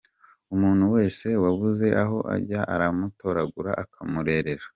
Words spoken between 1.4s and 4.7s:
wabuze aho ajya aramutoragura akamurera.